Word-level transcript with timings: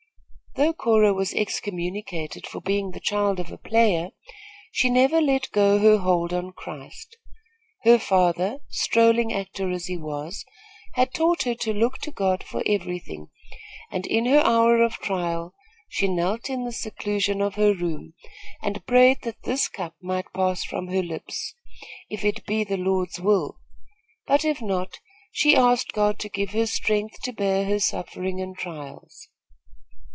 Though 0.55 0.73
Cora 0.73 1.13
was 1.13 1.33
excommunicated 1.33 2.45
for 2.45 2.59
being 2.59 2.91
the 2.91 2.99
child 2.99 3.39
of 3.39 3.53
a 3.53 3.57
player, 3.57 4.09
she 4.73 4.89
never 4.89 5.21
let 5.21 5.49
go 5.53 5.79
her 5.79 5.99
hold 5.99 6.33
on 6.33 6.51
Christ. 6.51 7.15
Her 7.83 7.97
father, 7.97 8.59
strolling 8.67 9.31
actor 9.31 9.71
as 9.71 9.85
he 9.85 9.95
was, 9.95 10.43
had 10.95 11.13
taught 11.13 11.43
her 11.43 11.55
to 11.55 11.73
look 11.73 11.99
to 11.99 12.11
God 12.11 12.43
for 12.43 12.61
everything, 12.65 13.29
and 13.93 14.05
in 14.05 14.25
her 14.25 14.41
hour 14.41 14.81
of 14.83 14.97
trial, 14.97 15.55
she 15.87 16.09
knelt 16.09 16.49
in 16.49 16.65
the 16.65 16.73
seclusion 16.73 17.39
of 17.41 17.55
her 17.55 17.67
own 17.69 17.79
room 17.79 18.13
and 18.61 18.85
prayed 18.85 19.21
that 19.21 19.43
this 19.43 19.69
cup 19.69 19.95
might 20.01 20.33
pass 20.33 20.65
from 20.65 20.89
her 20.89 21.01
lips, 21.01 21.53
if 22.09 22.25
it 22.25 22.45
be 22.45 22.65
the 22.65 22.75
Lord's 22.77 23.21
will; 23.21 23.57
but 24.27 24.43
if 24.43 24.61
not, 24.61 24.99
she 25.31 25.55
asked 25.55 25.93
God 25.93 26.19
to 26.19 26.27
give 26.27 26.49
her 26.51 26.67
strength 26.67 27.21
to 27.21 27.31
bear 27.31 27.63
her 27.65 27.79
suffering 27.79 28.41
and 28.41 28.57
trials. 28.57 29.29